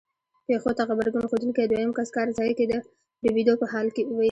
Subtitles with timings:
[0.47, 2.73] پېښو ته غبرګون ښودونکی دویم کس کار ځای کې د
[3.23, 4.03] ډوبېدو په حال وي.